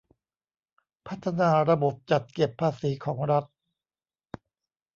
[1.07, 3.45] พัฒนาระบบจัดเก็บภาษีของรัฐ